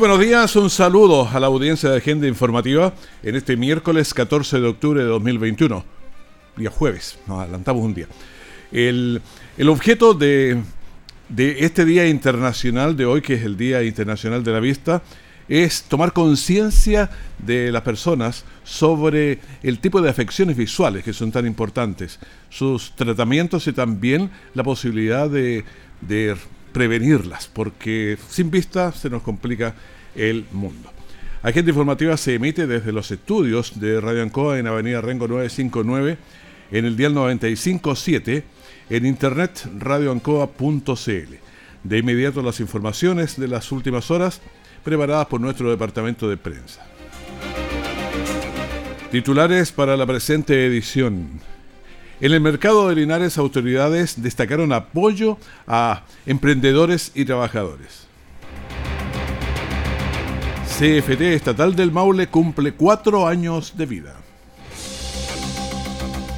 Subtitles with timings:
[0.00, 4.66] Buenos días, un saludo a la audiencia de Agenda Informativa en este miércoles 14 de
[4.66, 5.84] octubre de 2021,
[6.56, 8.06] día jueves, nos adelantamos un día.
[8.72, 9.20] El,
[9.68, 10.62] objeto de,
[11.28, 15.02] de este Día Internacional de hoy, que es el Día Internacional de la Vista,
[15.50, 21.46] es tomar conciencia de las personas sobre el tipo de afecciones visuales que son tan
[21.46, 25.62] importantes, sus tratamientos y también la posibilidad de,
[26.00, 26.38] de
[26.72, 29.74] prevenirlas, porque sin vista se nos complica
[30.14, 30.90] el mundo.
[31.42, 36.18] Agenda informativa se emite desde los estudios de Radio Ancoa en Avenida Rengo 959,
[36.70, 38.44] en el dial 957,
[38.90, 41.34] en internet radioancoa.cl.
[41.82, 44.42] De inmediato las informaciones de las últimas horas
[44.84, 46.86] preparadas por nuestro departamento de prensa.
[49.10, 51.40] Titulares para la presente edición.
[52.20, 58.06] En el mercado de Linares, autoridades destacaron apoyo a emprendedores y trabajadores.
[60.78, 64.16] CFT Estatal del Maule cumple cuatro años de vida.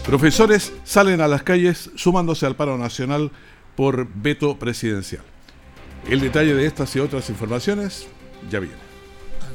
[0.06, 3.32] Profesores salen a las calles sumándose al paro nacional
[3.74, 5.24] por veto presidencial.
[6.08, 8.06] El detalle de estas y otras informaciones
[8.48, 8.91] ya viene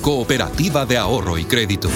[0.00, 1.90] Cooperativa de Ahorro y Crédito.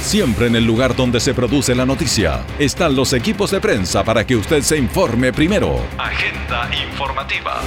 [0.00, 4.26] Siempre en el lugar donde se produce la noticia están los equipos de prensa para
[4.26, 5.78] que usted se informe primero.
[5.98, 7.60] Agenda informativa.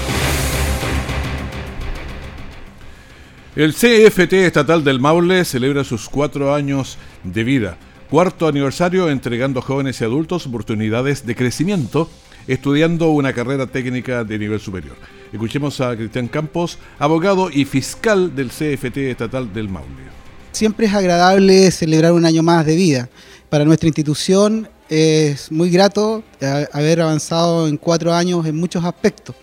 [3.56, 7.78] El CFT Estatal del Maule celebra sus cuatro años de vida.
[8.10, 12.10] Cuarto aniversario entregando a jóvenes y adultos oportunidades de crecimiento
[12.46, 14.98] estudiando una carrera técnica de nivel superior.
[15.32, 20.08] Escuchemos a Cristian Campos, abogado y fiscal del CFT Estatal del Maule.
[20.54, 23.10] Siempre es agradable celebrar un año más de vida.
[23.50, 26.24] Para nuestra institución es muy grato
[26.72, 29.36] haber avanzado en cuatro años en muchos aspectos.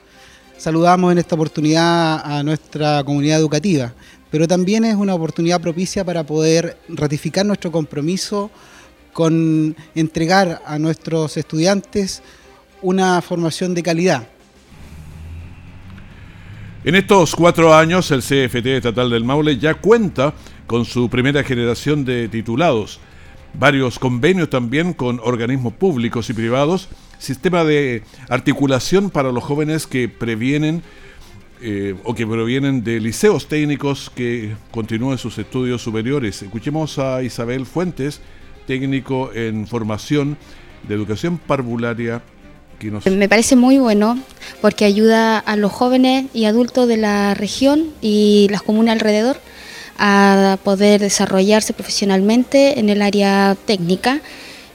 [0.57, 3.93] Saludamos en esta oportunidad a nuestra comunidad educativa,
[4.31, 8.51] pero también es una oportunidad propicia para poder ratificar nuestro compromiso
[9.13, 12.23] con entregar a nuestros estudiantes
[12.81, 14.29] una formación de calidad.
[16.85, 20.35] En estos cuatro años, el CFT Estatal del Maule ya cuenta
[20.67, 23.01] con su primera generación de titulados,
[23.55, 30.11] varios convenios también con organismos públicos y privados, sistema de articulación para los jóvenes que
[30.11, 30.83] previenen
[31.63, 36.43] eh, o que provienen de liceos técnicos que continúen sus estudios superiores.
[36.43, 38.21] Escuchemos a Isabel Fuentes,
[38.67, 40.37] técnico en formación
[40.87, 42.21] de educación parvularia
[43.11, 44.19] me parece muy bueno
[44.61, 49.39] porque ayuda a los jóvenes y adultos de la región y las comunas alrededor
[49.99, 54.21] a poder desarrollarse profesionalmente en el área técnica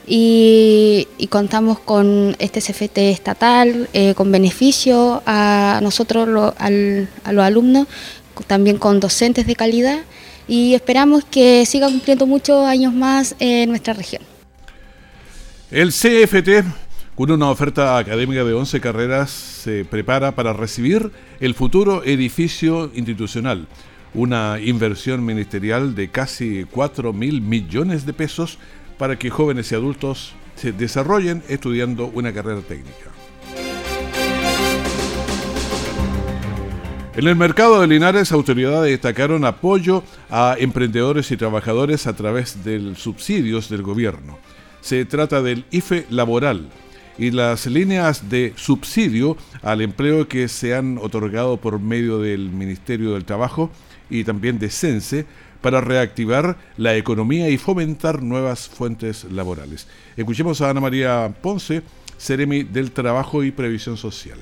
[0.06, 7.86] y, contamos con este CFT estatal, eh, con beneficio a nosotros, a los alumnos,
[8.46, 10.00] también con docentes de calidad
[10.48, 14.22] y esperamos que siga cumpliendo muchos años más en nuestra región.
[15.70, 16.64] El CFT
[17.28, 23.66] una oferta académica de 11 carreras, se prepara para recibir el futuro edificio institucional,
[24.14, 28.58] una inversión ministerial de casi 4 mil millones de pesos
[28.96, 33.10] para que jóvenes y adultos se desarrollen estudiando una carrera técnica.
[37.16, 42.94] En el mercado de Linares, autoridades destacaron apoyo a emprendedores y trabajadores a través de
[42.96, 44.38] subsidios del gobierno.
[44.80, 46.70] Se trata del IFE laboral,
[47.18, 53.12] y las líneas de subsidio al empleo que se han otorgado por medio del Ministerio
[53.12, 53.70] del Trabajo
[54.08, 55.26] y también de CENSE
[55.60, 59.86] para reactivar la economía y fomentar nuevas fuentes laborales.
[60.16, 61.82] Escuchemos a Ana María Ponce,
[62.18, 64.38] Ceremi del Trabajo y Previsión Social.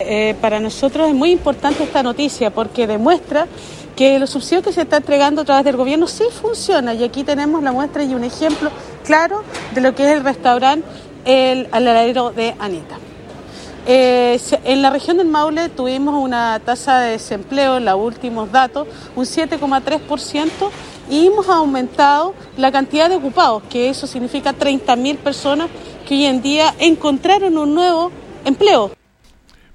[0.00, 3.48] Eh, para nosotros es muy importante esta noticia porque demuestra
[3.96, 7.24] que los subsidios que se está entregando a través del gobierno sí funciona y aquí
[7.24, 8.70] tenemos la muestra y un ejemplo
[9.04, 9.42] claro
[9.74, 10.86] de lo que es el restaurante
[11.28, 12.96] El Aladero de Anita.
[13.86, 18.88] Eh, en la región del Maule tuvimos una tasa de desempleo, en los últimos datos,
[19.14, 20.48] un 7,3%
[21.10, 25.68] y hemos aumentado la cantidad de ocupados, que eso significa 30.000 personas
[26.06, 28.10] que hoy en día encontraron un nuevo
[28.46, 28.92] empleo.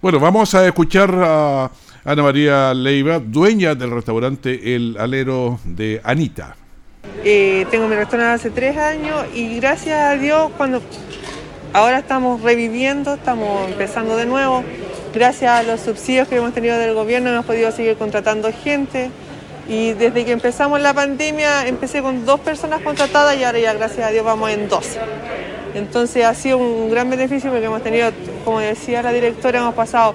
[0.02, 1.70] Bueno, vamos a escuchar a
[2.04, 6.56] Ana María Leiva, dueña del restaurante El Alero de Anita.
[7.24, 10.82] Eh, tengo mi restaurante hace tres años y gracias a Dios cuando
[11.74, 14.64] ahora estamos reviviendo, estamos empezando de nuevo.
[15.14, 19.10] Gracias a los subsidios que hemos tenido del gobierno hemos podido seguir contratando gente.
[19.68, 24.08] Y desde que empezamos la pandemia empecé con dos personas contratadas y ahora ya gracias
[24.08, 25.00] a Dios vamos en 12.
[25.76, 28.12] Entonces ha sido un gran beneficio porque hemos tenido,
[28.44, 30.14] como decía la directora, hemos pasado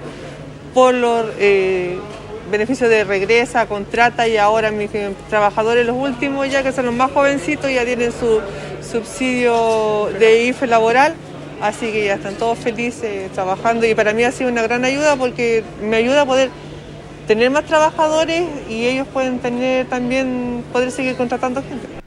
[0.73, 1.97] por los eh,
[2.51, 4.91] beneficios de regresa, contrata y ahora mis
[5.29, 8.39] trabajadores, los últimos ya que son los más jovencitos, ya tienen su
[8.81, 11.15] subsidio de IFE laboral,
[11.61, 15.15] así que ya están todos felices trabajando y para mí ha sido una gran ayuda
[15.15, 16.49] porque me ayuda a poder
[17.27, 21.99] tener más trabajadores y ellos pueden tener también poder seguir contratando gente.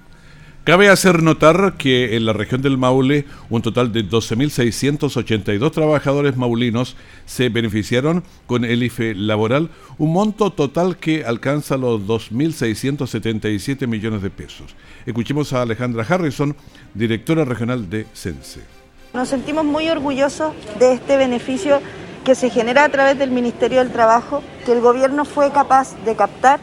[0.65, 6.97] Cabe hacer notar que en la región del Maule un total de 12.682 trabajadores maulinos
[7.27, 14.31] se beneficiaron con el IFE laboral, un monto total que alcanza los 2.677 millones de
[14.31, 14.77] pesos.
[15.05, 16.55] Escuchemos a Alejandra Harrison,
[16.95, 18.81] directora regional de CENSE.
[19.12, 21.82] Nos sentimos muy orgullosos de este beneficio
[22.25, 26.17] que se genera a través del Ministerio del Trabajo, que el gobierno fue capaz de
[26.17, 26.61] captar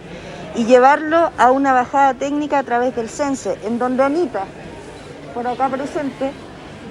[0.55, 4.45] y llevarlo a una bajada técnica a través del CENSE, en donde Anita,
[5.35, 6.31] por acá presente,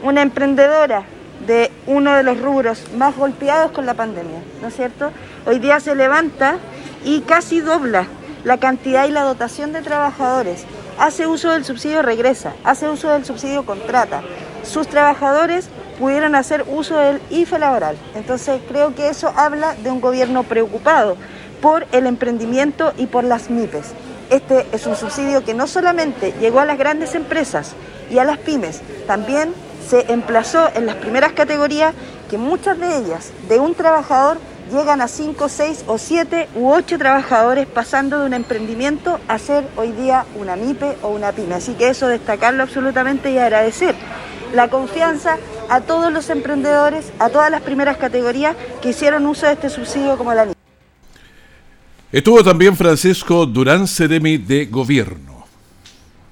[0.05, 1.02] una emprendedora
[1.44, 5.11] de uno de los rubros más golpeados con la pandemia, ¿no es cierto?
[5.44, 6.58] Hoy día se levanta
[7.04, 8.06] y casi dobla
[8.44, 10.64] la cantidad y la dotación de trabajadores.
[11.00, 14.22] Hace uso del subsidio regresa, hace uso del subsidio contrata.
[14.69, 15.69] Sus trabajadores
[15.99, 17.97] pudieron hacer uso del IFE laboral.
[18.15, 21.17] Entonces creo que eso habla de un gobierno preocupado
[21.62, 23.87] por el emprendimiento y por las MIPES.
[24.31, 27.73] Este es un subsidio que no solamente llegó a las grandes empresas
[28.11, 29.55] y a las pymes, también
[29.88, 31.94] se emplazó en las primeras categorías
[32.31, 34.38] que muchas de ellas, de un trabajador,
[34.71, 39.67] llegan a 5, 6 o 7 u 8 trabajadores pasando de un emprendimiento a ser
[39.76, 41.55] hoy día una MIPE o una pyme.
[41.55, 43.94] Así que eso destacarlo absolutamente y agradecer
[44.55, 49.53] la confianza a todos los emprendedores, a todas las primeras categorías que hicieron uso de
[49.53, 50.59] este subsidio como la MIPE.
[52.11, 55.38] Estuvo también Francisco Durán Cedemi de Gobierno.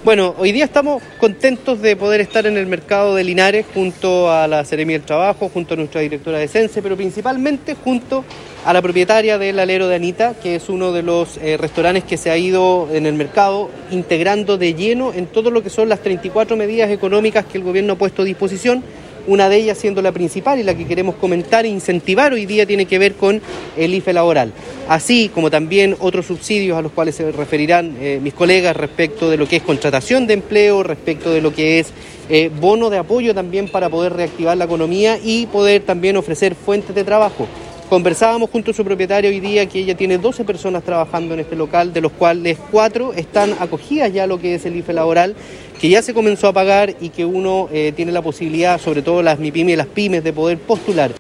[0.06, 4.46] Bueno, hoy día estamos contentos de poder estar en el mercado de Linares junto a
[4.46, 8.24] la Seremi del Trabajo, junto a nuestra directora de Sense, pero principalmente junto
[8.64, 12.18] a la propietaria del Alero de Anita, que es uno de los eh, restaurantes que
[12.18, 15.98] se ha ido en el mercado integrando de lleno en todo lo que son las
[15.98, 18.84] 34 medidas económicas que el gobierno ha puesto a disposición
[19.26, 22.66] una de ellas siendo la principal y la que queremos comentar e incentivar hoy día
[22.66, 23.40] tiene que ver con
[23.76, 24.52] el IFE laboral,
[24.88, 29.36] así como también otros subsidios a los cuales se referirán eh, mis colegas respecto de
[29.36, 31.92] lo que es contratación de empleo, respecto de lo que es
[32.28, 36.94] eh, bono de apoyo también para poder reactivar la economía y poder también ofrecer fuentes
[36.94, 37.46] de trabajo.
[37.88, 41.54] Conversábamos junto a su propietario hoy día que ella tiene 12 personas trabajando en este
[41.54, 45.36] local, de los cuales 4 están acogidas ya a lo que es el IFE laboral,
[45.80, 49.22] que ya se comenzó a pagar y que uno eh, tiene la posibilidad, sobre todo
[49.22, 51.12] las MIPYME y las pymes, de poder postular.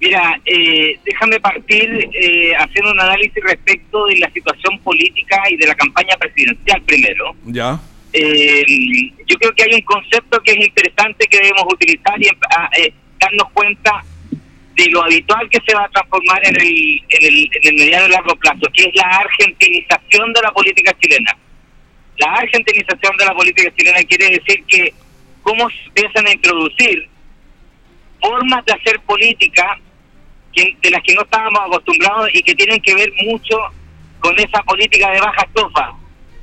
[0.03, 5.65] Mira, eh, déjame partir eh, haciendo un análisis respecto de la situación política y de
[5.65, 7.33] la campaña presidencial primero.
[7.45, 7.79] Ya.
[8.11, 8.65] Eh,
[9.25, 12.69] yo creo que hay un concepto que es interesante que debemos utilizar y ah,
[13.17, 14.03] darnos cuenta
[14.75, 18.07] de lo habitual que se va a transformar en el, en el, en el mediano
[18.07, 21.37] y largo plazo, que es la argentinización de la política chilena.
[22.17, 24.93] La argentinización de la política chilena quiere decir que
[25.41, 27.07] cómo empiezan a introducir
[28.19, 29.79] formas de hacer política
[30.55, 33.57] de las que no estábamos acostumbrados y que tienen que ver mucho
[34.19, 35.93] con esa política de baja estofa.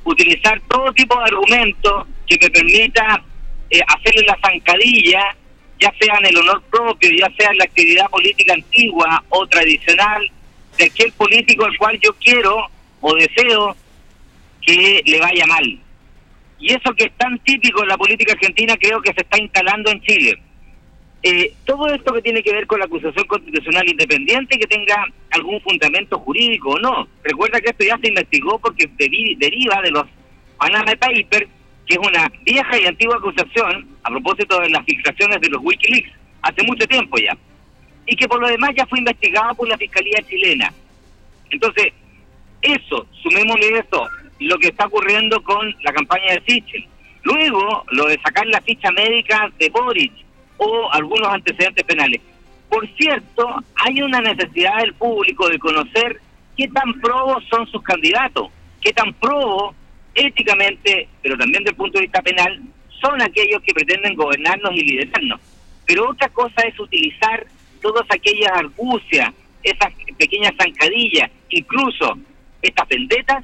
[0.03, 3.23] Utilizar todo tipo de argumentos que me permita
[3.69, 5.35] eh, hacerle la zancadilla
[5.81, 10.31] ya sea en el honor propio, ya sea en la actividad política antigua o tradicional,
[10.77, 12.67] de aquel político al cual yo quiero
[13.01, 13.75] o deseo
[14.61, 15.79] que le vaya mal.
[16.59, 19.89] Y eso que es tan típico en la política argentina creo que se está instalando
[19.89, 20.41] en Chile.
[21.23, 25.59] Eh, todo esto que tiene que ver con la acusación constitucional independiente que tenga algún
[25.61, 27.07] fundamento jurídico o no.
[27.23, 30.05] Recuerda que esto ya se investigó porque deriva de los
[30.57, 31.49] Panama Papers
[31.87, 36.11] que es una vieja y antigua acusación a propósito de las filtraciones de los Wikileaks,
[36.41, 37.37] hace mucho tiempo ya,
[38.05, 40.73] y que por lo demás ya fue investigado por la Fiscalía chilena.
[41.49, 41.93] Entonces,
[42.61, 44.07] eso, sumémosle esto,
[44.39, 46.85] lo que está ocurriendo con la campaña de Sichel.
[47.23, 50.11] Luego, lo de sacar la ficha médica de Boric
[50.57, 52.21] o algunos antecedentes penales.
[52.69, 56.19] Por cierto, hay una necesidad del público de conocer
[56.57, 58.49] qué tan probos son sus candidatos,
[58.81, 59.75] qué tan probos
[60.15, 62.61] éticamente, pero también desde el punto de vista penal,
[63.01, 65.39] son aquellos que pretenden gobernarnos y liderarnos.
[65.85, 67.45] Pero otra cosa es utilizar
[67.81, 72.17] todas aquellas argucias, esas pequeñas zancadillas, incluso
[72.61, 73.43] estas vendetas,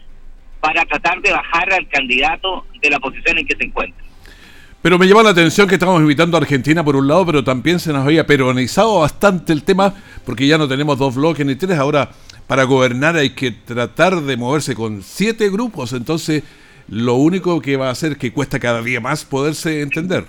[0.60, 4.04] para tratar de bajar al candidato de la posición en que se encuentra.
[4.82, 7.80] Pero me llama la atención que estamos invitando a Argentina por un lado, pero también
[7.80, 9.94] se nos había peronizado bastante el tema,
[10.26, 12.12] porque ya no tenemos dos bloques ni tres, ahora
[12.46, 16.44] para gobernar hay que tratar de moverse con siete grupos, entonces
[16.88, 20.26] lo único que va a hacer que cuesta cada día más poderse entender.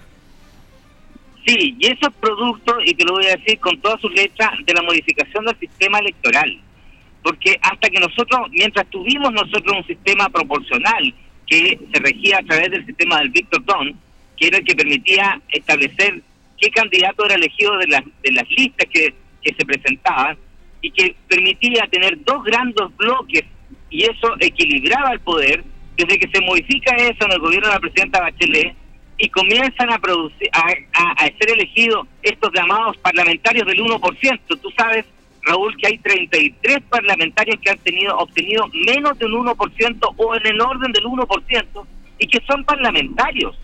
[1.46, 4.50] Sí, y eso es producto, y te lo voy a decir con todas sus letras,
[4.66, 6.60] de la modificación del sistema electoral.
[7.22, 11.14] Porque hasta que nosotros, mientras tuvimos nosotros un sistema proporcional
[11.46, 13.94] que se regía a través del sistema del Victor Don,
[14.36, 16.22] que era el que permitía establecer
[16.60, 20.36] qué candidato era elegido de las, de las listas que, que se presentaban,
[20.80, 23.44] y que permitía tener dos grandes bloques
[23.90, 25.64] y eso equilibraba el poder,
[25.98, 28.74] desde que se modifica eso en el gobierno de la presidenta Bachelet
[29.18, 34.40] y comienzan a producir a, ser elegidos estos llamados parlamentarios del 1%.
[34.46, 35.04] Tú sabes,
[35.42, 40.46] Raúl, que hay 33 parlamentarios que han tenido obtenido menos de un 1% o en
[40.46, 41.86] el orden del 1%
[42.20, 43.58] y que son parlamentarios.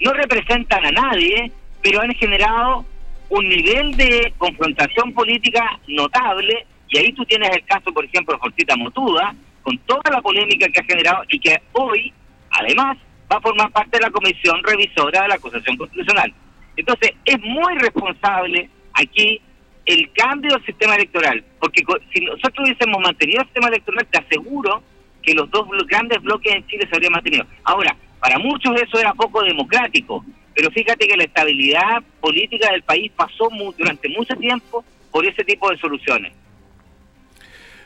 [0.00, 1.50] No representan a nadie,
[1.82, 2.84] pero han generado
[3.28, 8.40] un nivel de confrontación política notable, y ahí tú tienes el caso, por ejemplo, de
[8.40, 9.34] Fortita Motuda,
[9.66, 12.12] con toda la polémica que ha generado y que hoy,
[12.50, 12.96] además,
[13.30, 16.32] va a formar parte de la comisión revisora de la acusación constitucional.
[16.76, 19.40] Entonces, es muy responsable aquí
[19.84, 21.82] el cambio del sistema electoral, porque
[22.14, 24.84] si nosotros hubiésemos mantenido el sistema electoral, te aseguro
[25.20, 27.44] que los dos grandes bloques en Chile se habrían mantenido.
[27.64, 33.10] Ahora, para muchos eso era poco democrático, pero fíjate que la estabilidad política del país
[33.16, 36.32] pasó durante mucho tiempo por ese tipo de soluciones.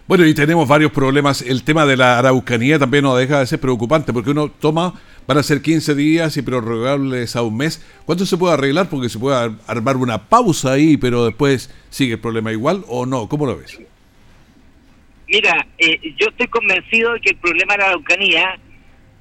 [0.07, 1.40] Bueno, y tenemos varios problemas.
[1.42, 4.95] El tema de la araucanía también nos deja de ser preocupante porque uno toma,
[5.26, 7.85] van a ser 15 días y prorrogables a un mes.
[8.07, 8.88] ¿Cuánto se puede arreglar?
[8.88, 13.28] Porque se puede armar una pausa ahí, pero después sigue el problema igual o no.
[13.28, 13.78] ¿Cómo lo ves?
[15.28, 18.59] Mira, eh, yo estoy convencido de que el problema de la araucanía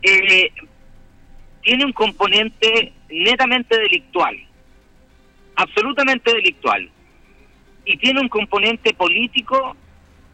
[0.02, 0.52] eh,
[1.62, 4.36] tiene un componente netamente delictual,
[5.56, 6.90] absolutamente delictual,
[7.86, 9.76] y tiene un componente político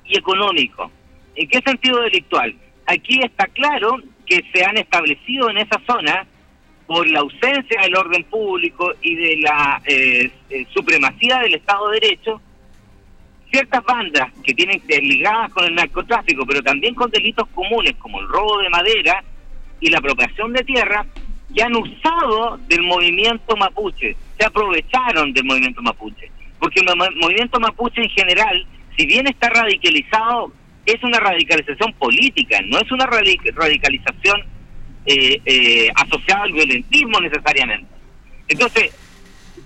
[0.08, 0.92] y económico.
[1.36, 2.56] ¿En qué sentido delictual?
[2.86, 6.26] Aquí está claro que se han establecido en esa zona,
[6.88, 12.00] por la ausencia del orden público y de la eh, eh, supremacía del Estado de
[12.00, 12.42] Derecho,
[13.50, 18.28] ciertas bandas que tienen ligadas con el narcotráfico, pero también con delitos comunes como el
[18.28, 19.24] robo de madera,
[19.80, 21.06] y la apropiación de tierra
[21.54, 28.02] que han usado del movimiento mapuche, se aprovecharon del movimiento mapuche, porque el movimiento mapuche
[28.02, 28.66] en general,
[28.98, 30.52] si bien está radicalizado,
[30.86, 34.44] es una radicalización política, no es una radicalización
[35.06, 37.88] eh, eh, asociada al violentismo necesariamente.
[38.48, 38.92] Entonces,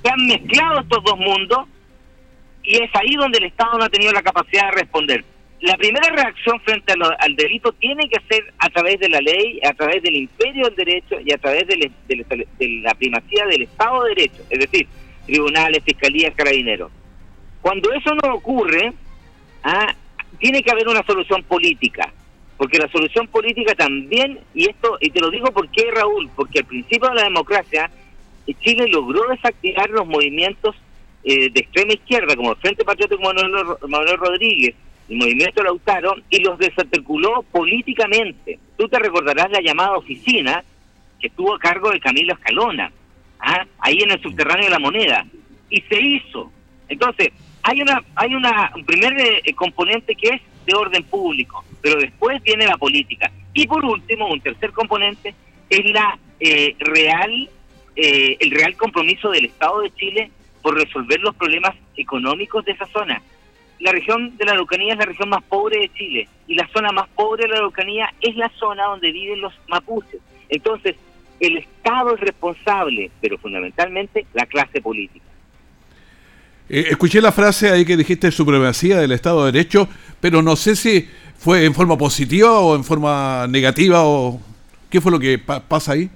[0.01, 1.67] se han mezclado estos dos mundos
[2.63, 5.25] y es ahí donde el Estado no ha tenido la capacidad de responder.
[5.61, 9.73] La primera reacción frente al delito tiene que ser a través de la ley, a
[9.73, 11.91] través del imperio del derecho y a través de,
[12.81, 14.87] la primacía del Estado de Derecho, es decir,
[15.25, 16.89] tribunales, fiscalías, carabineros.
[17.61, 18.93] Cuando eso no ocurre,
[19.63, 19.95] ah,
[20.39, 22.11] tiene que haber una solución política,
[22.57, 26.65] porque la solución política también, y esto, y te lo digo porque Raúl, porque al
[26.65, 27.89] principio de la democracia,
[28.61, 30.75] Chile logró desactivar los movimientos
[31.23, 33.51] eh, de extrema izquierda, como el Frente Patriótico Manuel,
[33.87, 34.75] Manuel Rodríguez,
[35.09, 38.59] el movimiento Lautaro, y los desarticuló políticamente.
[38.77, 40.63] Tú te recordarás la llamada oficina
[41.19, 42.91] que estuvo a cargo de Camilo Escalona,
[43.39, 43.65] ¿ah?
[43.79, 45.25] ahí en el subterráneo de la moneda,
[45.69, 46.51] y se hizo.
[46.87, 47.29] Entonces,
[47.63, 52.41] hay una hay una un primer eh, componente que es de orden público, pero después
[52.43, 53.31] viene la política.
[53.53, 55.33] Y por último, un tercer componente
[55.69, 57.49] es la eh, real
[57.95, 62.85] eh, el real compromiso del Estado de Chile por resolver los problemas económicos de esa
[62.87, 63.21] zona.
[63.79, 66.91] La región de la Araucanía es la región más pobre de Chile y la zona
[66.91, 70.21] más pobre de la Araucanía es la zona donde viven los mapuches.
[70.49, 70.95] Entonces,
[71.39, 75.25] el Estado es responsable, pero fundamentalmente la clase política.
[76.69, 79.89] Eh, escuché la frase ahí que dijiste supremacía del Estado de Derecho,
[80.21, 84.39] pero no sé si fue en forma positiva o en forma negativa o
[84.89, 86.09] qué fue lo que pasa ahí.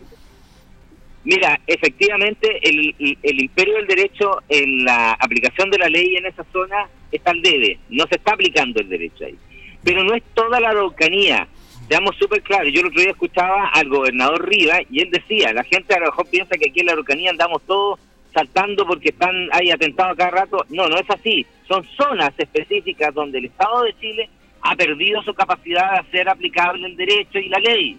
[1.24, 2.94] Mira, efectivamente el,
[3.40, 7.80] imperio del derecho en la aplicación de la ley en esa zona está al debe,
[7.90, 9.38] no se está aplicando el derecho ahí.
[9.84, 11.48] Pero no es toda la Araucanía,
[11.88, 12.72] seamos súper claros.
[12.74, 16.08] Yo el otro día escuchaba al gobernador Riva y él decía, la gente a lo
[16.08, 18.00] mejor piensa que aquí en la Araucanía andamos todos
[18.34, 20.66] saltando porque están ahí atentados cada rato.
[20.70, 21.46] No, no es así.
[21.68, 24.30] Son zonas específicas donde el Estado de Chile
[24.62, 27.98] ha perdido su capacidad de hacer aplicable el derecho y la ley.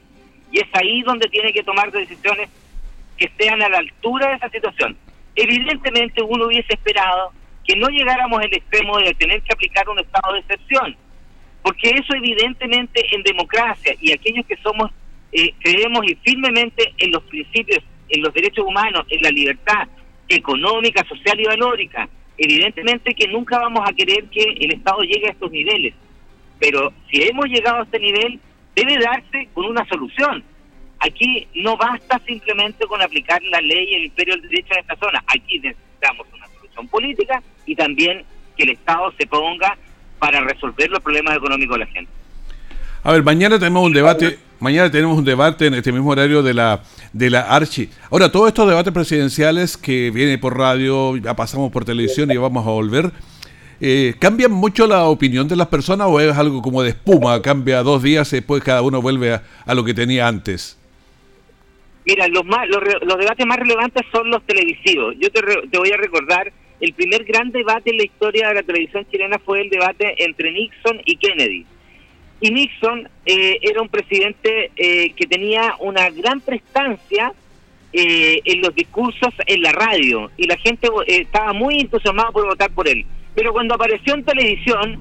[0.51, 2.49] Y es ahí donde tiene que tomar decisiones
[3.17, 4.97] que estén a la altura de esa situación.
[5.37, 7.33] Evidentemente uno hubiese esperado
[7.67, 10.97] que no llegáramos al extremo de tener que aplicar un estado de excepción,
[11.63, 14.91] porque eso evidentemente en democracia y aquellos que somos,
[15.33, 19.89] eh, creemos y firmemente en los principios, en los derechos humanos, en la libertad
[20.29, 22.09] económica, social y valórica,
[22.39, 25.95] evidentemente que nunca vamos a querer que el Estado llegue a estos niveles,
[26.59, 28.41] pero si hemos llegado a este nivel,
[28.75, 30.45] debe darse con una solución
[31.05, 34.97] Aquí no basta simplemente con aplicar la ley y el imperio del derecho en esta
[34.97, 35.23] zona.
[35.27, 38.25] Aquí necesitamos una solución política y también
[38.57, 39.77] que el Estado se ponga
[40.19, 42.11] para resolver los problemas económicos de la gente.
[43.03, 46.55] A ver, mañana tenemos un debate, mañana tenemos un debate en este mismo horario de
[46.55, 47.91] la de la Archi.
[48.11, 52.67] Ahora, todos estos debates presidenciales que vienen por radio, ya pasamos por televisión y vamos
[52.67, 53.13] a volver,
[53.81, 57.43] eh, ¿cambian mucho la opinión de las personas o es algo como de espuma?
[57.43, 60.79] Cambia dos días y después cada uno vuelve a lo que tenía antes.
[62.07, 65.15] Mira, los, más, los, debates más relevantes son los televisivos.
[65.19, 66.51] Yo te, te voy a recordar,
[66.81, 70.53] el primer gran debate en la historia de la televisión chilena fue el debate entre
[70.53, 71.67] Nixon y Kennedy.
[72.45, 77.33] Y Nixon eh, era un presidente eh, que tenía una gran prestancia
[77.91, 82.71] eh, en los discursos en la radio y la gente estaba muy entusiasmada por votar
[82.73, 83.07] por él.
[83.35, 84.99] Pero cuando apareció en televisión,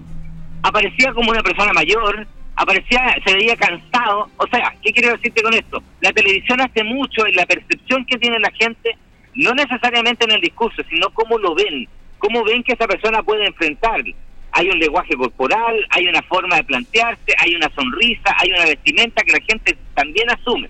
[0.62, 2.26] aparecía como una persona mayor,
[2.56, 4.30] aparecía, se veía cansado.
[4.38, 5.84] O sea, ¿qué quiero decirte con esto?
[6.00, 8.96] La televisión hace mucho en la percepción que tiene la gente,
[9.36, 13.48] no necesariamente en el discurso, sino cómo lo ven, cómo ven que esa persona puede
[13.48, 14.02] enfrentar.
[14.54, 19.24] Hay un lenguaje corporal, hay una forma de plantearse, hay una sonrisa, hay una vestimenta
[19.24, 20.70] que la gente también asume.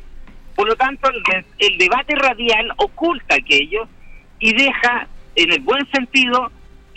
[0.55, 1.09] Por lo tanto,
[1.59, 3.87] el, debate radial oculta aquello
[4.39, 6.51] y deja, en el buen sentido,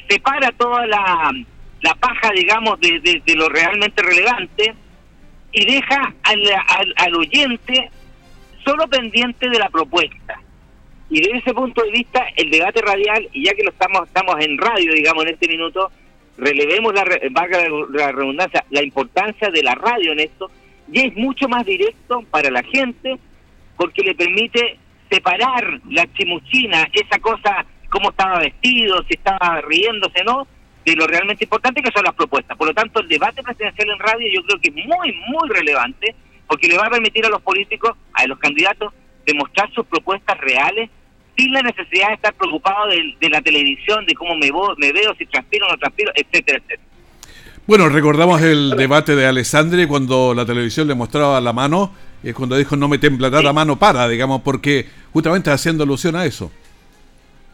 [0.08, 4.74] separa toda la paja, digamos, de, lo realmente relevante
[5.52, 6.40] y deja al,
[6.96, 7.90] al, oyente
[8.64, 10.40] solo pendiente de la propuesta.
[11.08, 14.36] Y desde ese punto de vista, el debate radial, y ya que lo estamos, estamos
[14.40, 15.90] en radio, digamos, en este minuto,
[16.38, 20.50] relevemos la, la redundancia, la importancia de la radio en esto,
[20.92, 23.18] y es mucho más directo para la gente,
[23.76, 24.78] porque le permite
[25.10, 30.46] separar la chimuchina, esa cosa, cómo estaba vestido, si estaba riéndose, ¿no?
[30.86, 32.56] de lo realmente importante que son las propuestas.
[32.56, 36.14] Por lo tanto, el debate presidencial en radio yo creo que es muy, muy relevante
[36.46, 38.94] porque le va a permitir a los políticos, a los candidatos,
[39.26, 40.88] demostrar sus propuestas reales
[41.36, 45.26] sin la necesidad de estar preocupado de, la televisión, de cómo me, me veo, si
[45.26, 46.82] transpiro o no transpiro, etcétera, etcétera.
[47.66, 52.56] Bueno, recordamos el debate de Alessandri cuando la televisión le mostraba la mano es cuando
[52.56, 56.50] dijo no me temblará la mano para, digamos, porque justamente haciendo alusión a eso.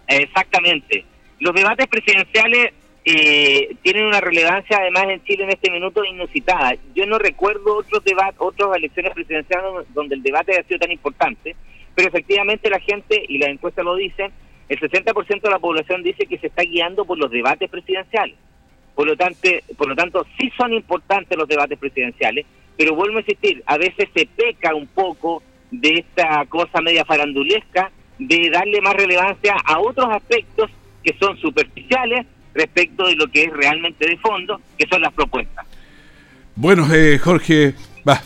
[0.07, 1.05] Exactamente.
[1.41, 2.73] Los debates presidenciales
[3.05, 6.75] eh, tienen una relevancia además en Chile en este minuto inusitada.
[6.95, 11.57] Yo no recuerdo otros debates, otras elecciones presidenciales donde el debate haya sido tan importante,
[11.95, 14.33] pero efectivamente la gente, y las encuestas lo dicen,
[14.69, 18.37] el 60% de la población dice que se está guiando por los debates presidenciales.
[18.95, 23.21] Por lo tanto, por lo tanto sí son importantes los debates presidenciales, pero vuelvo a
[23.21, 28.95] insistir, a veces se peca un poco de esta cosa media farandulesca de darle más
[28.95, 30.71] relevancia a otros aspectos
[31.03, 35.67] que son superficiales respecto de lo que es realmente de fondo, que son las propuestas.
[36.55, 37.75] Bueno, eh, Jorge,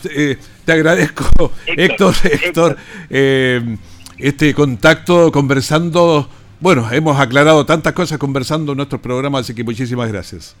[0.09, 2.77] eh, te agradezco, Héctor, Héctor,
[3.09, 3.77] eh,
[4.17, 6.29] este contacto conversando.
[6.59, 10.55] Bueno, hemos aclarado tantas cosas conversando en nuestro programa, así que muchísimas gracias.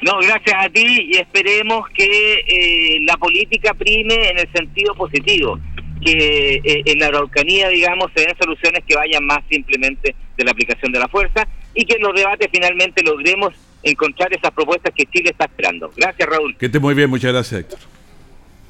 [0.00, 5.58] No, gracias a ti y esperemos que la política prime en el sentido positivo
[6.00, 10.52] que eh, en la Araucanía, digamos, se den soluciones que vayan más simplemente de la
[10.52, 15.06] aplicación de la fuerza y que en los debates finalmente logremos encontrar esas propuestas que
[15.06, 15.90] Chile está esperando.
[15.96, 16.56] Gracias, Raúl.
[16.56, 17.97] Que esté muy bien, muchas gracias, Héctor.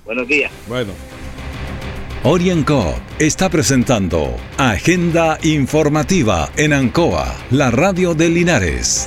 [0.08, 0.50] Buenos días.
[0.66, 0.94] Bueno.
[2.24, 9.06] Orienco está presentando Agenda Informativa en Ancoa, la radio de Linares.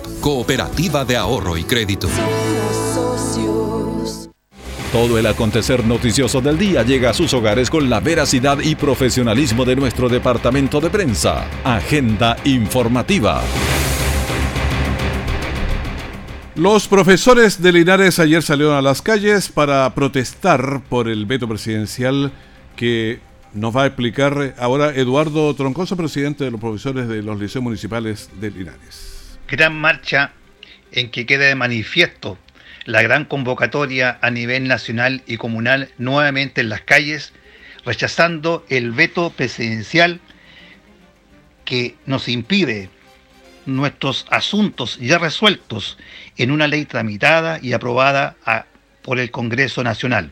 [0.21, 2.07] cooperativa de ahorro y crédito.
[4.91, 9.65] Todo el acontecer noticioso del día llega a sus hogares con la veracidad y profesionalismo
[9.65, 11.47] de nuestro departamento de prensa.
[11.63, 13.41] Agenda informativa.
[16.53, 22.31] Los profesores de Linares ayer salieron a las calles para protestar por el veto presidencial
[22.75, 23.19] que
[23.53, 28.29] nos va a explicar ahora Eduardo Troncoso, presidente de los profesores de los liceos municipales
[28.39, 29.10] de Linares.
[29.51, 30.31] Gran marcha
[30.93, 32.37] en que queda de manifiesto
[32.85, 37.33] la gran convocatoria a nivel nacional y comunal nuevamente en las calles,
[37.83, 40.21] rechazando el veto presidencial
[41.65, 42.89] que nos impide
[43.65, 45.97] nuestros asuntos ya resueltos
[46.37, 48.37] en una ley tramitada y aprobada
[49.01, 50.31] por el Congreso Nacional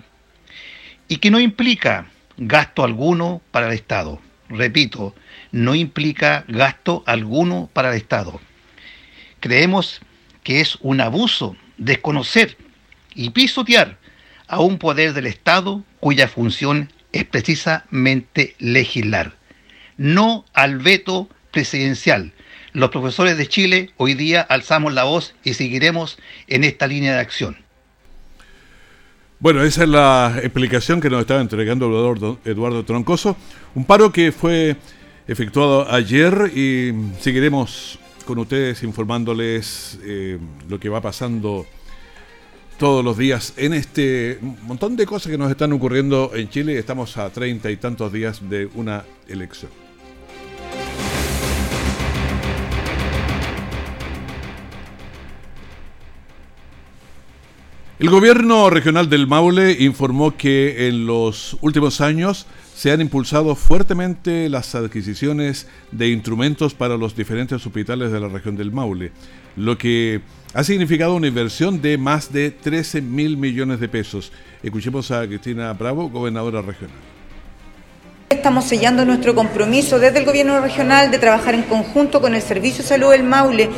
[1.10, 2.06] y que no implica
[2.38, 4.22] gasto alguno para el Estado.
[4.48, 5.14] Repito,
[5.52, 8.40] no implica gasto alguno para el Estado.
[9.40, 10.02] Creemos
[10.44, 12.58] que es un abuso desconocer
[13.16, 13.98] y pisotear
[14.48, 19.36] a un poder del Estado cuya función es precisamente legislar,
[19.98, 22.34] no al veto presidencial.
[22.74, 27.20] Los profesores de Chile hoy día alzamos la voz y seguiremos en esta línea de
[27.20, 27.58] acción.
[29.40, 33.38] Bueno, esa es la explicación que nos estaba entregando Eduardo, Eduardo Troncoso.
[33.74, 34.76] Un paro que fue
[35.28, 38.00] efectuado ayer y seguiremos
[38.30, 40.38] con ustedes informándoles eh,
[40.70, 41.66] lo que va pasando
[42.78, 46.78] todos los días en este montón de cosas que nos están ocurriendo en Chile.
[46.78, 49.72] Estamos a treinta y tantos días de una elección.
[57.98, 62.46] El gobierno regional del Maule informó que en los últimos años
[62.80, 68.56] se han impulsado fuertemente las adquisiciones de instrumentos para los diferentes hospitales de la región
[68.56, 69.12] del Maule,
[69.58, 70.22] lo que
[70.54, 74.32] ha significado una inversión de más de 13 mil millones de pesos.
[74.64, 76.96] Escuchemos a Cristina Bravo, gobernadora regional.
[78.30, 82.82] Estamos sellando nuestro compromiso desde el gobierno regional de trabajar en conjunto con el Servicio
[82.82, 83.70] de Salud del Maule,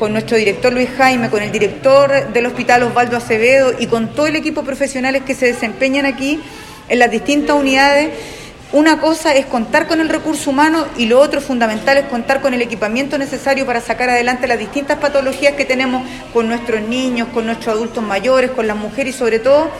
[0.00, 4.26] con nuestro director Luis Jaime, con el director del Hospital Osvaldo Acevedo y con todo
[4.26, 6.40] el equipo profesionales que se desempeñan aquí
[6.88, 8.10] en las distintas unidades
[8.72, 12.52] una cosa es contar con el recurso humano y lo otro fundamental es contar con
[12.52, 17.46] el equipamiento necesario para sacar adelante las distintas patologías que tenemos con nuestros niños, con
[17.46, 19.70] nuestros adultos mayores, con las mujeres y sobre todo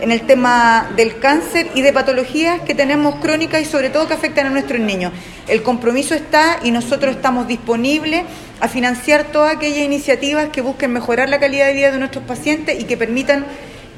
[0.00, 4.14] en el tema del cáncer y de patologías que tenemos crónicas y sobre todo que
[4.14, 5.12] afectan a nuestros niños.
[5.46, 8.24] El compromiso está y nosotros estamos disponibles
[8.58, 12.80] a financiar todas aquellas iniciativas que busquen mejorar la calidad de vida de nuestros pacientes
[12.80, 13.46] y que permitan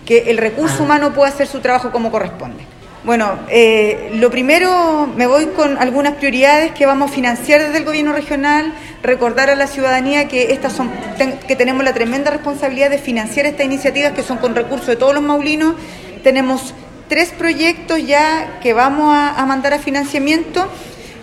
[0.04, 2.62] que el recurso humano pueda hacer su trabajo como corresponde.
[3.05, 7.85] Bueno, eh, lo primero me voy con algunas prioridades que vamos a financiar desde el
[7.85, 10.90] gobierno regional, recordar a la ciudadanía que estas son
[11.47, 15.12] que tenemos la tremenda responsabilidad de financiar estas iniciativas que son con recursos de todos
[15.12, 15.75] los maulinos.
[16.23, 16.73] Tenemos
[17.07, 20.67] tres proyectos ya que vamos a, a mandar a financiamiento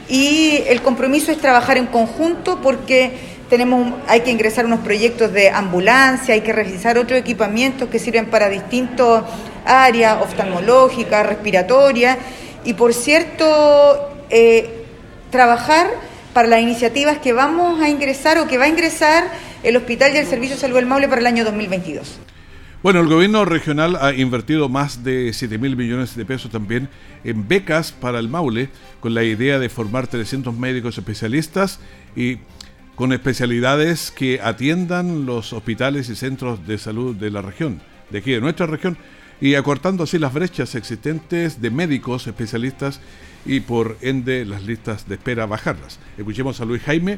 [0.08, 5.50] y el compromiso es trabajar en conjunto porque tenemos, hay que ingresar unos proyectos de
[5.50, 9.26] ambulancia, hay que realizar otros equipamientos que sirven para distintas
[9.66, 12.18] áreas, oftalmológicas, respiratorias,
[12.64, 14.86] y por cierto, eh,
[15.32, 15.88] trabajar
[16.34, 19.26] para las iniciativas que vamos a ingresar o que va a ingresar
[19.64, 22.20] el Hospital y el Servicio de Salud del Maule para el año 2022.
[22.82, 26.88] Bueno, el gobierno regional ha invertido más de 7 mil millones de pesos también
[27.26, 28.70] en becas para el Maule,
[29.02, 31.82] con la idea de formar 300 médicos especialistas
[32.16, 32.38] y
[32.96, 38.32] con especialidades que atiendan los hospitales y centros de salud de la región, de aquí
[38.32, 38.98] de nuestra región,
[39.40, 43.02] y acortando así las brechas existentes de médicos especialistas
[43.46, 46.00] y por ende las listas de espera bajarlas.
[46.18, 47.18] Escuchemos a Luis Jaime,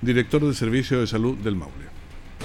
[0.00, 2.03] director del Servicio de Salud del Maule.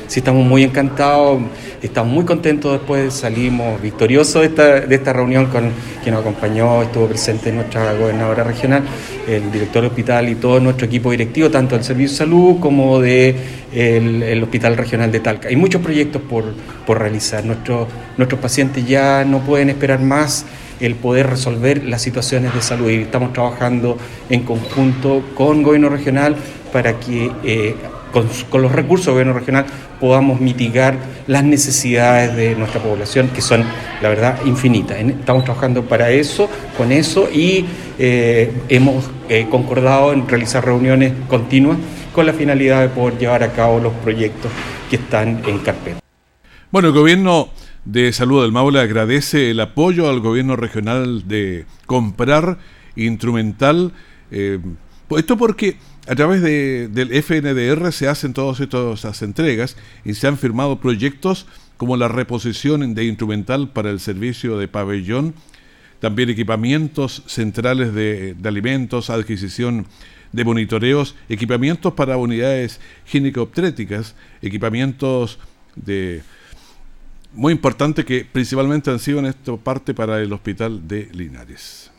[0.10, 1.40] Sí, estamos muy encantados,
[1.84, 5.70] estamos muy contentos después, salimos victoriosos de esta, de esta reunión con
[6.02, 8.82] quien nos acompañó, estuvo presente nuestra gobernadora regional,
[9.28, 13.00] el director del hospital y todo nuestro equipo directivo, tanto del Servicio de Salud como
[13.00, 13.36] del
[13.72, 15.50] de el Hospital Regional de Talca.
[15.50, 16.56] Hay muchos proyectos por,
[16.88, 20.44] por realizar, Nuestro, nuestros pacientes ya no pueden esperar más
[20.80, 23.96] el poder resolver las situaciones de salud y estamos trabajando
[24.32, 26.36] en conjunto con gobierno regional
[26.74, 27.32] para que...
[27.44, 27.76] Eh,
[28.12, 29.66] con, los recursos del gobierno regional
[30.00, 33.64] podamos mitigar las necesidades de nuestra población, que son,
[34.02, 34.98] la verdad, infinitas.
[34.98, 37.66] Estamos trabajando para eso, con eso, y
[37.98, 41.78] eh, hemos eh, concordado en realizar reuniones continuas
[42.14, 44.52] con la finalidad de poder llevar a cabo los proyectos
[44.90, 46.00] que están en carpeta.
[46.72, 47.50] Bueno, el gobierno
[47.86, 52.60] de Salud del Maule agradece el apoyo al gobierno regional de comprar
[52.96, 53.94] instrumental.
[54.32, 54.60] Eh,
[55.18, 55.78] esto porque
[56.10, 61.46] a través de, del FNDR se hacen todas estas entregas y se han firmado proyectos
[61.78, 65.36] como la reposición de instrumental para el servicio de pabellón,
[66.00, 69.86] también equipamientos centrales de, alimentos, adquisición
[70.32, 75.38] de monitoreos, equipamientos para unidades gineco-obstétricas, equipamientos
[75.76, 76.24] de
[77.34, 81.92] muy importante que principalmente han sido en esta parte para el hospital de Linares.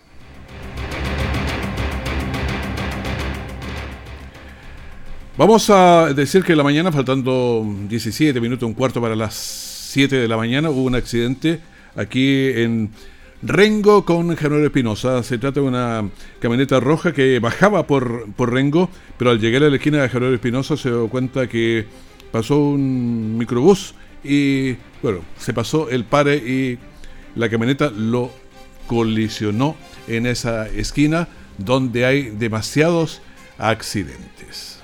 [5.40, 10.16] Vamos a decir que en la mañana, faltando 17 minutos, un cuarto para las 7
[10.16, 11.60] de la mañana, hubo un accidente
[11.96, 12.90] aquí en
[13.40, 15.22] Rengo con Januero Espinosa.
[15.22, 16.06] Se trata de una
[16.40, 20.34] camioneta roja que bajaba por, por Rengo, pero al llegar a la esquina de Januero
[20.34, 21.86] Espinosa se dio cuenta que
[22.30, 26.78] pasó un microbús y, bueno, se pasó el pare y
[27.34, 28.30] la camioneta lo
[28.86, 29.74] colisionó
[30.06, 33.22] en esa esquina donde hay demasiados
[33.56, 34.79] accidentes.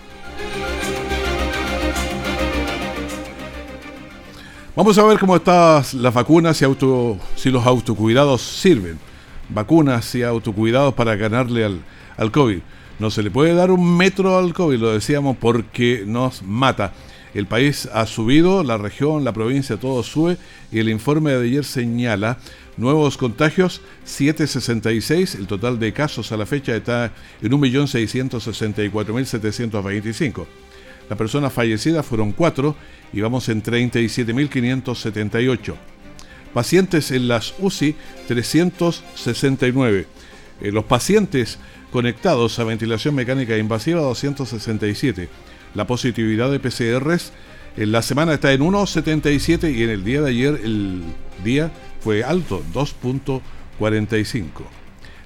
[4.77, 8.99] Vamos a ver cómo están las vacunas y auto, si los autocuidados sirven.
[9.49, 11.81] Vacunas y autocuidados para ganarle al,
[12.19, 12.59] al COVID.
[12.99, 16.93] No se le puede dar un metro al COVID, lo decíamos, porque nos mata.
[17.33, 20.37] El país ha subido, la región, la provincia, todo sube
[20.71, 22.37] y el informe de ayer señala
[22.77, 30.47] nuevos contagios 766, el total de casos a la fecha está en 1.664.725.
[31.09, 32.75] Las personas fallecidas fueron 4
[33.13, 35.75] y vamos en 37.578.
[36.53, 37.95] Pacientes en las UCI
[38.27, 40.07] 369.
[40.61, 41.59] Eh, los pacientes
[41.91, 45.29] conectados a ventilación mecánica invasiva 267.
[45.75, 47.33] La positividad de PCRs
[47.77, 51.03] en la semana está en 1,77 y en el día de ayer el
[51.45, 54.47] día fue alto, 2.45.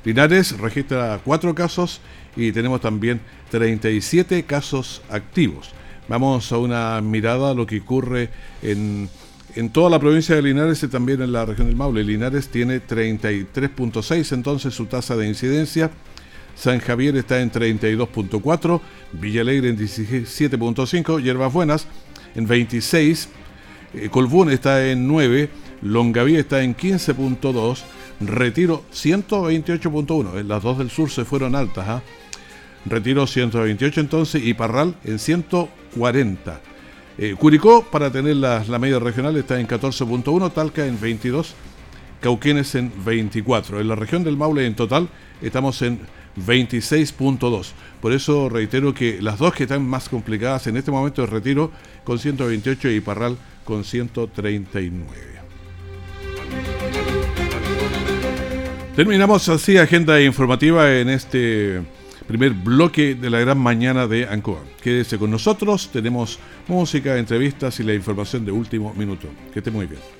[0.04, 2.00] Linares registra 4 casos
[2.36, 5.70] y tenemos también 37 casos activos.
[6.08, 8.30] Vamos a una mirada a lo que ocurre
[8.62, 9.08] en,
[9.54, 12.02] en toda la provincia de Linares y también en la región del Maule.
[12.02, 15.90] Linares tiene 33.6 entonces su tasa de incidencia.
[16.54, 18.80] San Javier está en 32.4,
[19.12, 21.86] Villalegre en 17.5, Hierbas Buenas
[22.34, 23.28] en 26,
[23.94, 25.48] eh, Colbún está en 9,
[25.82, 27.78] Longaví está en 15.2,
[28.20, 32.02] Retiro 128.1, las dos del sur se fueron altas, ¿ah?
[32.84, 36.60] Retiro 128 entonces y Parral en 140.
[37.18, 41.54] Eh, Curicó, para tener la, la, media regional, está en 14.1, Talca en 22,
[42.20, 43.80] Cauquenes en 24.
[43.80, 45.08] En la región del Maule en total
[45.40, 46.00] estamos en
[46.36, 47.72] 26.2.
[48.00, 51.70] Por eso reitero que las dos que están más complicadas en este momento es Retiro
[52.04, 55.39] con 128 y Parral con 139.
[59.00, 61.80] Terminamos así agenda informativa en este
[62.26, 64.60] primer bloque de la gran mañana de Ancoa.
[64.82, 69.26] Quédese con nosotros, tenemos música, entrevistas y la información de último minuto.
[69.54, 70.19] Que esté muy bien.